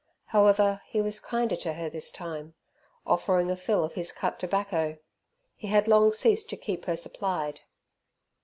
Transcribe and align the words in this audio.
However 0.33 0.81
he 0.87 0.99
was 0.99 1.19
kinder 1.19 1.55
to 1.57 1.73
her 1.73 1.87
this 1.87 2.09
time, 2.09 2.55
offering 3.05 3.51
a 3.51 3.55
fill 3.55 3.83
of 3.83 3.93
his 3.93 4.11
cut 4.11 4.39
tobacco; 4.39 4.97
he 5.55 5.67
had 5.67 5.87
long 5.87 6.11
ceased 6.11 6.49
to 6.49 6.57
keep 6.57 6.85
her 6.85 6.95
supplied. 6.97 7.61